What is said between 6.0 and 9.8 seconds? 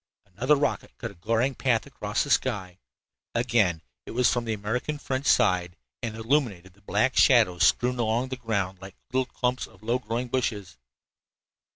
and illumined the black shadows strewn along the ground like little clumps